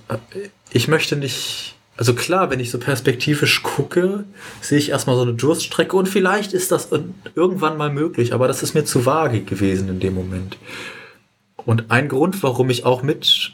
[0.71, 4.25] ich möchte nicht, also klar, wenn ich so perspektivisch gucke,
[4.61, 6.91] sehe ich erstmal so eine Durststrecke und vielleicht ist das
[7.35, 10.59] irgendwann mal möglich, aber das ist mir zu vage gewesen in dem Moment.
[11.57, 13.53] Und ein Grund, warum ich auch mit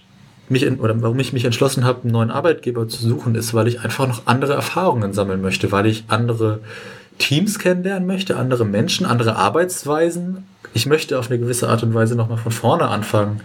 [0.48, 3.68] mich in, oder warum ich mich entschlossen habe, einen neuen Arbeitgeber zu suchen, ist, weil
[3.68, 6.60] ich einfach noch andere Erfahrungen sammeln möchte, weil ich andere
[7.20, 10.44] Teams kennenlernen möchte, andere Menschen, andere Arbeitsweisen.
[10.74, 13.40] Ich möchte auf eine gewisse Art und Weise nochmal von vorne anfangen.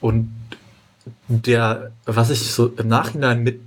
[0.00, 0.30] Und
[1.28, 3.60] der, was ich so im Nachhinein mit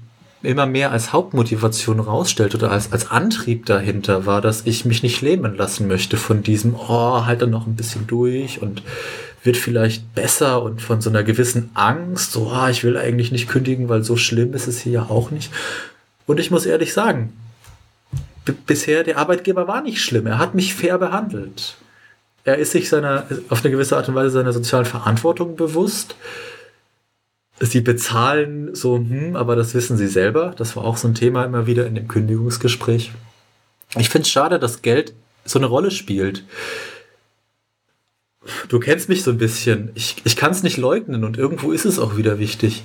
[0.43, 5.21] immer mehr als Hauptmotivation rausstellt oder als, als Antrieb dahinter war, dass ich mich nicht
[5.21, 8.83] lähmen lassen möchte von diesem, oh, halt dann noch ein bisschen durch und
[9.43, 13.49] wird vielleicht besser und von so einer gewissen Angst, so, oh, ich will eigentlich nicht
[13.49, 15.51] kündigen, weil so schlimm ist es hier ja auch nicht.
[16.27, 17.33] Und ich muss ehrlich sagen,
[18.53, 20.27] bisher der Arbeitgeber war nicht schlimm.
[20.27, 21.77] Er hat mich fair behandelt.
[22.43, 26.15] Er ist sich seiner, auf eine gewisse Art und Weise seiner sozialen Verantwortung bewusst.
[27.60, 30.53] Sie bezahlen so, hm, aber das wissen sie selber.
[30.57, 33.12] Das war auch so ein Thema immer wieder in dem Kündigungsgespräch.
[33.97, 36.43] Ich finde es schade, dass Geld so eine Rolle spielt.
[38.69, 39.91] Du kennst mich so ein bisschen.
[39.95, 42.83] Ich, ich kann es nicht leugnen und irgendwo ist es auch wieder wichtig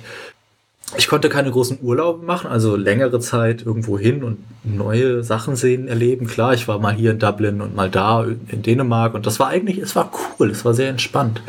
[0.97, 5.87] ich konnte keine großen Urlaube machen, also längere Zeit irgendwo hin und neue Sachen sehen,
[5.87, 6.27] erleben.
[6.27, 9.47] Klar, ich war mal hier in Dublin und mal da in Dänemark und das war
[9.47, 11.41] eigentlich, es war cool, es war sehr entspannt.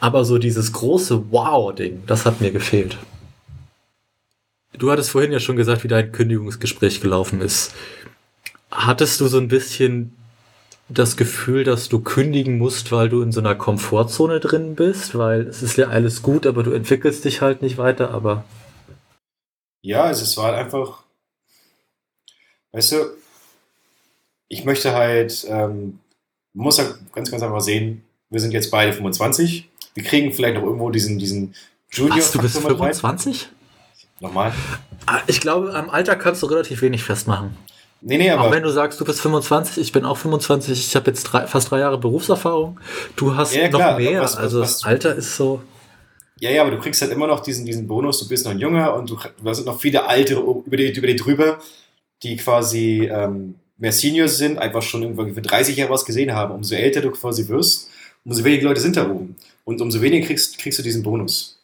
[0.00, 2.98] Aber so dieses große Wow-Ding, das hat mir gefehlt.
[4.76, 7.74] Du hattest vorhin ja schon gesagt, wie dein Kündigungsgespräch gelaufen ist.
[8.70, 10.12] Hattest du so ein bisschen
[10.88, 15.42] das Gefühl, dass du kündigen musst, weil du in so einer Komfortzone drin bist, weil
[15.42, 18.44] es ist ja alles gut, aber du entwickelst dich halt nicht weiter, aber
[19.82, 21.02] ja, also es war halt einfach,
[22.72, 22.96] weißt du,
[24.48, 26.00] ich möchte halt, ähm,
[26.54, 30.54] man muss halt ganz, ganz einfach sehen, wir sind jetzt beide 25, wir kriegen vielleicht
[30.54, 31.54] noch irgendwo diesen, diesen
[31.90, 32.18] Junior.
[32.18, 33.48] Was, du bist 25?
[34.20, 34.52] Nochmal?
[35.06, 37.56] Ah, ich glaube, am Alter kannst du relativ wenig festmachen.
[38.00, 38.44] Nee, nee, aber.
[38.44, 41.46] Auch wenn du sagst, du bist 25, ich bin auch 25, ich habe jetzt drei,
[41.46, 42.78] fast drei Jahre Berufserfahrung.
[43.16, 44.20] Du hast ja, noch mehr.
[44.20, 45.62] Was, was, also das Alter ist so.
[46.40, 48.58] Ja, ja, aber du kriegst halt immer noch diesen, diesen Bonus, du bist noch ein
[48.58, 51.58] Jünger und du, du sind noch viele Alte über die, über die drüber,
[52.22, 56.54] die quasi ähm, mehr Seniors sind, einfach schon irgendwie für 30 Jahre was gesehen haben.
[56.54, 57.90] Umso älter du quasi wirst,
[58.24, 59.36] umso weniger Leute sind da oben.
[59.64, 61.57] Und umso weniger kriegst, kriegst du diesen Bonus.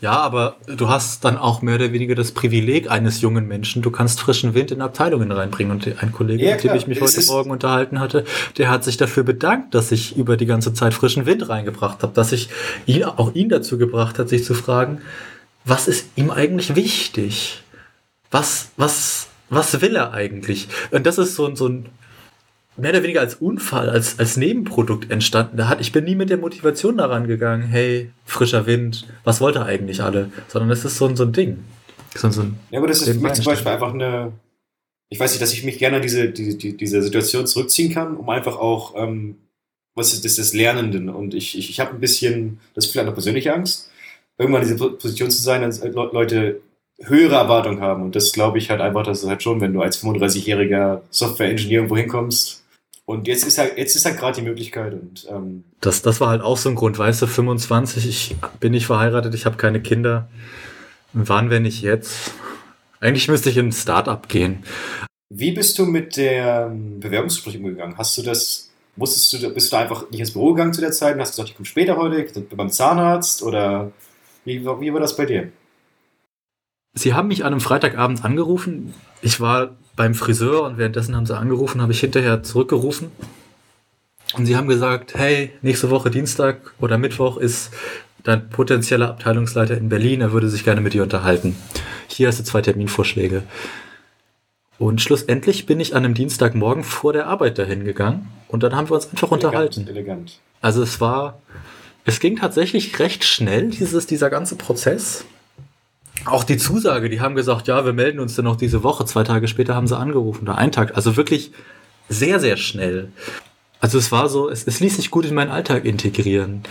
[0.00, 3.80] Ja, aber du hast dann auch mehr oder weniger das Privileg eines jungen Menschen.
[3.80, 5.72] Du kannst frischen Wind in Abteilungen reinbringen.
[5.72, 8.24] Und ein Kollege, ja, mit dem ich mich heute Morgen unterhalten hatte,
[8.58, 12.12] der hat sich dafür bedankt, dass ich über die ganze Zeit frischen Wind reingebracht habe,
[12.12, 12.50] dass ich
[12.84, 15.00] ihn, auch ihn dazu gebracht hat, sich zu fragen,
[15.64, 17.62] was ist ihm eigentlich wichtig?
[18.30, 20.68] Was, was, was will er eigentlich?
[20.90, 21.86] Und das ist so, so ein
[22.76, 25.56] mehr oder weniger als Unfall, als, als Nebenprodukt entstanden.
[25.56, 29.56] Da hat, ich bin nie mit der Motivation daran gegangen, hey, frischer Wind, was wollt
[29.56, 30.30] ihr eigentlich alle?
[30.48, 31.64] Sondern es ist so, ein so ein Ding.
[32.14, 34.32] So, so ein ja, aber das ist für mich zum Beispiel einfach eine,
[35.08, 38.16] ich weiß nicht, dass ich mich gerne an diese, die, die, diese Situation zurückziehen kann,
[38.16, 39.36] um einfach auch, ähm,
[39.94, 41.08] was ist das, das Lernenden.
[41.08, 43.90] Und ich, ich, ich habe ein bisschen, das ist vielleicht eine persönliche Angst,
[44.38, 46.60] irgendwann in dieser Position zu sein, als Leute
[46.98, 48.02] höhere Erwartungen haben.
[48.02, 51.82] Und das glaube ich halt einfach, dass es halt schon, wenn du als 35-jähriger Software-Ingenieur
[51.82, 52.64] irgendwo hinkommst,
[53.06, 54.92] und jetzt ist halt, jetzt ist halt gerade die Möglichkeit.
[54.92, 58.72] Und, ähm das, das war halt auch so ein Grund, weißt du, 25, ich bin
[58.72, 60.28] nicht verheiratet, ich habe keine Kinder.
[61.12, 62.32] Wann, wenn nicht jetzt?
[63.00, 64.64] Eigentlich müsste ich in ein Startup gehen.
[65.30, 67.96] Wie bist du mit der ähm, Bewerbungsgespräch umgegangen?
[67.96, 70.92] Hast du das, musstest du, bist du da einfach nicht ins Büro gegangen zu der
[70.92, 73.92] Zeit und hast gesagt, ich komme später heute, ich bin beim Zahnarzt oder
[74.44, 75.52] wie, wie war das bei dir?
[76.94, 78.94] Sie haben mich an einem Freitagabend angerufen.
[79.22, 83.10] Ich war beim Friseur und währenddessen haben sie angerufen, habe ich hinterher zurückgerufen.
[84.36, 87.70] Und sie haben gesagt, hey, nächste Woche Dienstag oder Mittwoch ist
[88.22, 91.56] dein potenzieller Abteilungsleiter in Berlin, er würde sich gerne mit dir unterhalten.
[92.08, 93.44] Hier hast du zwei Terminvorschläge.
[94.78, 98.90] Und schlussendlich bin ich an einem Dienstagmorgen vor der Arbeit dahin gegangen und dann haben
[98.90, 99.88] wir uns einfach elegant, unterhalten.
[99.88, 100.40] Elegant.
[100.60, 101.40] Also es war,
[102.04, 105.24] es ging tatsächlich recht schnell, dieses, dieser ganze Prozess.
[106.26, 109.04] Auch die Zusage, die haben gesagt, ja, wir melden uns dann noch diese Woche.
[109.04, 110.96] Zwei Tage später haben sie angerufen oder einen Tag.
[110.96, 111.52] Also wirklich
[112.08, 113.12] sehr, sehr schnell.
[113.80, 116.62] Also es war so, es, es ließ sich gut in meinen Alltag integrieren.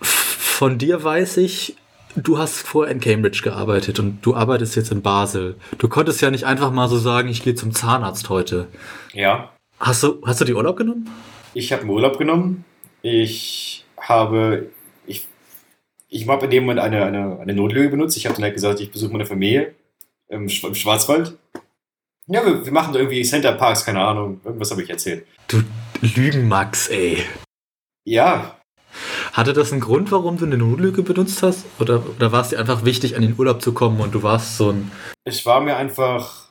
[0.00, 1.76] Von dir weiß ich,
[2.16, 5.56] du hast vorher in Cambridge gearbeitet und du arbeitest jetzt in Basel.
[5.78, 8.68] Du konntest ja nicht einfach mal so sagen, ich gehe zum Zahnarzt heute.
[9.12, 9.50] Ja.
[9.80, 11.08] Hast du, hast du die Urlaub genommen?
[11.54, 12.64] Ich habe Urlaub genommen.
[13.02, 14.70] Ich habe,
[16.14, 18.16] ich habe in dem Moment eine, eine, eine Notlüge benutzt.
[18.16, 19.74] Ich habe dann halt gesagt, ich besuche meine Familie
[20.28, 21.36] im, im Schwarzwald.
[22.28, 24.40] Ja, wir, wir machen da irgendwie Center Parks, keine Ahnung.
[24.44, 25.26] Irgendwas habe ich erzählt.
[25.48, 25.62] Du
[26.00, 27.24] Lügenmax, ey.
[28.04, 28.56] Ja,
[29.32, 31.64] Hatte das einen Grund, warum du eine Notlüge benutzt hast?
[31.80, 34.56] Oder, oder war es dir einfach wichtig, an den Urlaub zu kommen und du warst
[34.56, 34.92] so ein.
[35.24, 36.48] es war mir einfach.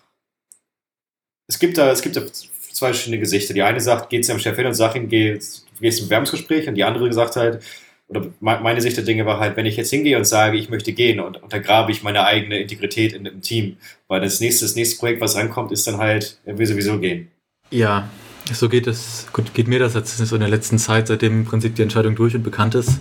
[1.47, 3.54] Es gibt da, es gibt da zwei verschiedene Gesichter.
[3.54, 5.39] Die eine sagt, geh zu deinem Chef hin und sag ihm, geh, du
[5.80, 6.67] gehst zum Bewerbungsgespräch.
[6.67, 7.63] Und die andere sagt halt,
[8.08, 10.70] oder me- meine Sicht der Dinge war halt, wenn ich jetzt hingehe und sage, ich
[10.70, 13.78] möchte gehen und untergrabe ich meine eigene Integrität in dem Team.
[14.08, 17.32] Weil das nächste, das nächste Projekt, was rankommt, ist dann halt, er will sowieso gehen.
[17.72, 18.10] Ja,
[18.52, 21.46] so geht es, gut, geht mir das jetzt so in der letzten Zeit, seitdem im
[21.46, 23.00] Prinzip die Entscheidung durch und bekannt ist.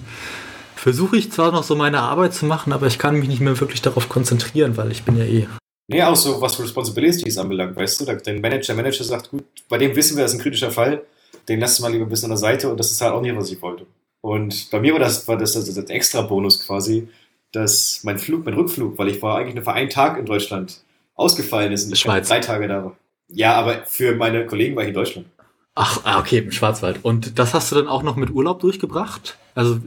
[0.77, 3.61] Versuche ich zwar noch so meine Arbeit zu machen, aber ich kann mich nicht mehr
[3.61, 5.47] wirklich darauf konzentrieren, weil ich bin ja eh.
[5.89, 9.79] Nee, auch so, was Responsibilities anbelangt, weißt du, dein Manager, der Manager sagt, gut, bei
[9.79, 11.03] dem wissen wir, das ist ein kritischer Fall,
[11.49, 13.21] den lassen wir mal lieber ein bisschen an der Seite und das ist halt auch
[13.21, 13.85] nicht, was ich wollte.
[14.23, 17.09] Und bei mir war das, war das, das, das extra Bonus quasi,
[17.51, 20.81] dass mein Flug, mein Rückflug, weil ich war eigentlich nur für einen Tag in Deutschland
[21.15, 22.29] ausgefallen ist und ich Schweiz.
[22.29, 22.97] drei Tage da war.
[23.29, 25.27] Ja, aber für meine Kollegen war ich in Deutschland.
[25.75, 27.01] Ach, ah, okay, im Schwarzwald.
[27.03, 29.39] Und das hast du dann auch noch mit Urlaub durchgebracht?
[29.55, 29.81] Also,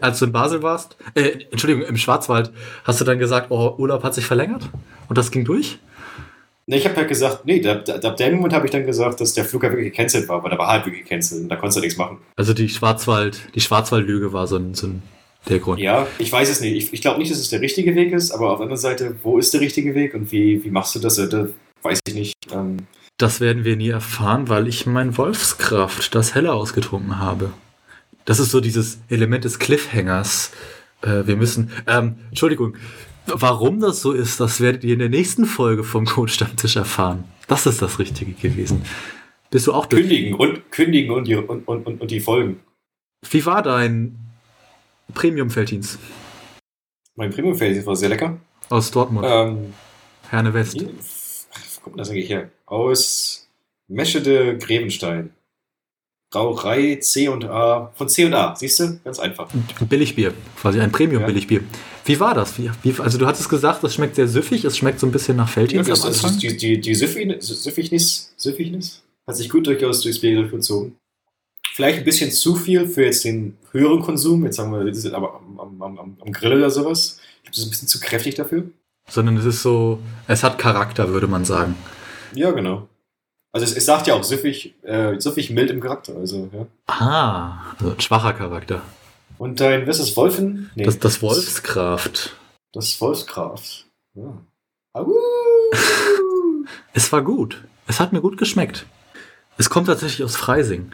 [0.00, 2.52] als du in Basel warst, äh, Entschuldigung, im Schwarzwald,
[2.84, 4.68] hast du dann gesagt, oh, Urlaub hat sich verlängert?
[5.08, 5.78] Und das ging durch?
[6.66, 9.34] Nee, ich habe halt gesagt, nee, da, ab dem Moment habe ich dann gesagt, dass
[9.34, 11.78] der Flug halt wirklich gecancelt war, weil der war halt wirklich gecancelt und da konntest
[11.78, 12.18] du nichts machen.
[12.36, 15.02] Also die Schwarzwald, die Schwarzwaldlüge war so ein, so ein
[15.48, 15.80] der Grund.
[15.80, 16.76] Ja, ich weiß es nicht.
[16.76, 19.16] Ich, ich glaube nicht, dass es der richtige Weg ist, aber auf der anderen Seite,
[19.24, 21.16] wo ist der richtige Weg und wie, wie machst du das?
[21.16, 21.48] Da
[21.82, 22.34] weiß ich nicht.
[22.52, 22.76] Ähm,
[23.18, 27.50] Das werden wir nie erfahren, weil ich mein Wolfskraft, das Helle ausgetrunken habe.
[28.24, 30.52] Das ist so dieses Element des Cliffhangers.
[31.02, 32.76] Äh, wir müssen, ähm, Entschuldigung,
[33.26, 37.24] warum das so ist, das werdet ihr in der nächsten Folge vom Code-Stammtisch erfahren.
[37.48, 38.82] Das ist das Richtige gewesen.
[39.50, 40.02] Bist du auch durch?
[40.02, 42.60] kündigen und kündigen und die, und, und, und, die Folgen.
[43.30, 44.18] Wie war dein
[45.14, 45.98] Premium-Felddienst
[47.16, 48.38] Mein Premium-Feld war sehr lecker.
[48.70, 49.74] aus Dortmund, Ähm,
[50.30, 50.72] Herne West?
[50.72, 52.50] hier, wo kommt das eigentlich her?
[52.66, 53.48] Aus
[53.88, 55.30] Meschede Grevenstein.
[56.30, 57.92] Brauerei C und A.
[57.94, 58.98] Von C und A, siehst du?
[59.04, 59.52] Ganz einfach.
[59.52, 61.60] Ein Billigbier, quasi ein Premium-Billigbier.
[62.04, 62.58] Wie war das?
[62.58, 65.36] Wie, wie, also du hattest gesagt, das schmeckt sehr süffig, es schmeckt so ein bisschen
[65.36, 66.38] nach Ja, Felddienst das, am Anfang.
[66.38, 70.96] die die, die Süffignis, Süffignis, Süffignis hat sich gut durchaus durchs Bier durchgezogen.
[71.74, 74.44] Vielleicht ein bisschen zu viel für jetzt den höheren Konsum.
[74.44, 77.18] Jetzt sagen wir, das ist aber am, am, am, am Grill oder sowas.
[77.36, 78.64] Ich glaube, das ist ein bisschen zu kräftig dafür.
[79.08, 81.76] Sondern es ist so, es hat Charakter, würde man sagen.
[82.34, 82.88] Ja, genau.
[83.52, 86.16] Also es, es sagt ja auch süffig, äh, süffig mild im Charakter.
[86.16, 86.66] Also, ja.
[86.86, 88.82] Ah, also ein schwacher Charakter.
[89.42, 90.70] Und dein, was ist das, Wolfen?
[90.76, 92.36] Nee, Das, das Wolfskraft.
[92.72, 93.86] Das Wolfskraft.
[94.14, 94.38] Ja.
[96.94, 97.64] Es war gut.
[97.88, 98.86] Es hat mir gut geschmeckt.
[99.58, 100.92] Es kommt tatsächlich aus Freising.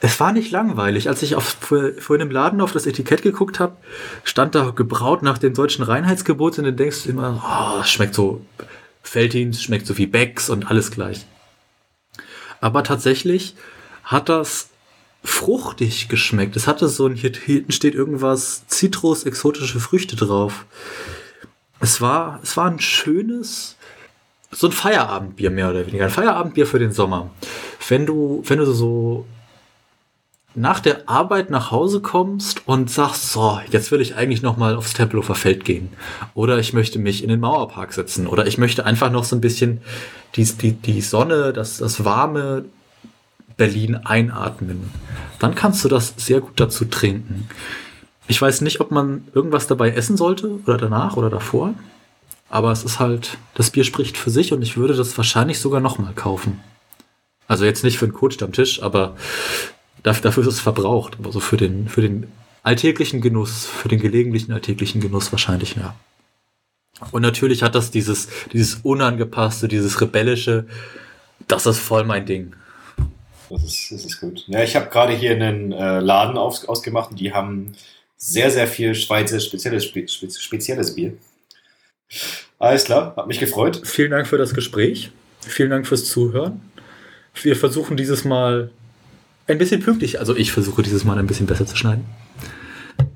[0.00, 1.08] Es war nicht langweilig.
[1.08, 3.76] Als ich auf, vor- vorhin im Laden auf das Etikett geguckt habe,
[4.24, 8.14] stand da gebraut nach dem deutschen Reinheitsgebot und dann denkst du immer, oh, es schmeckt
[8.14, 8.44] so
[9.02, 11.24] Felddienst, schmeckt so wie Becks und alles gleich.
[12.60, 13.54] Aber tatsächlich
[14.02, 14.68] hat das
[15.24, 16.54] fruchtig geschmeckt.
[16.54, 20.66] Es hatte so ein, hier hinten steht irgendwas, Zitrus, exotische Früchte drauf.
[21.80, 23.76] Es war, es war ein schönes,
[24.50, 26.04] so ein Feierabendbier mehr oder weniger.
[26.04, 27.30] Ein Feierabendbier für den Sommer.
[27.88, 29.26] Wenn du, wenn du so
[30.54, 34.76] nach der Arbeit nach Hause kommst und sagst, so, jetzt will ich eigentlich noch mal
[34.76, 35.88] aufs Tempelhofer Feld gehen.
[36.34, 38.26] Oder ich möchte mich in den Mauerpark setzen.
[38.26, 39.80] Oder ich möchte einfach noch so ein bisschen
[40.36, 42.66] die, die, die Sonne, das, das warme
[43.56, 44.90] Berlin einatmen.
[45.38, 47.48] Dann kannst du das sehr gut dazu trinken.
[48.26, 51.74] Ich weiß nicht, ob man irgendwas dabei essen sollte oder danach oder davor.
[52.48, 55.80] Aber es ist halt, das Bier spricht für sich und ich würde das wahrscheinlich sogar
[55.80, 56.60] nochmal kaufen.
[57.46, 59.16] Also jetzt nicht für den Kotstammtisch, aber
[60.02, 61.16] dafür, dafür ist es verbraucht.
[61.18, 62.28] Aber so für den, für den
[62.62, 65.94] alltäglichen Genuss, für den gelegentlichen alltäglichen Genuss wahrscheinlich, ja.
[67.10, 70.66] Und natürlich hat das dieses, dieses unangepasste, dieses rebellische,
[71.48, 72.54] das ist voll mein Ding.
[73.54, 74.44] Das ist, das ist gut.
[74.48, 77.72] Ja, ich habe gerade hier einen äh, Laden aus, ausgemacht und die haben
[78.16, 81.16] sehr, sehr viel Schweizer spezielles, spe, spe, spezielles Bier.
[82.58, 83.82] Alles klar, hat mich gefreut.
[83.84, 85.10] Vielen Dank für das Gespräch.
[85.40, 86.62] Vielen Dank fürs Zuhören.
[87.42, 88.70] Wir versuchen dieses Mal
[89.46, 92.04] ein bisschen pünktlich, also ich versuche dieses Mal ein bisschen besser zu schneiden.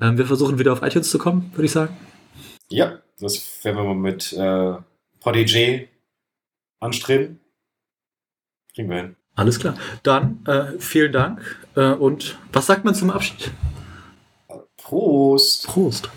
[0.00, 1.96] Ähm, wir versuchen wieder auf iTunes zu kommen, würde ich sagen.
[2.68, 4.74] Ja, das werden wir mal mit äh,
[5.20, 5.88] Prodigy
[6.80, 7.40] anstreben.
[8.74, 9.16] Kriegen wir hin.
[9.38, 9.76] Alles klar.
[10.02, 11.40] Dann äh, vielen Dank
[11.76, 13.52] äh, und was sagt man zum Abschied?
[14.76, 15.68] Prost!
[15.68, 16.10] Prost.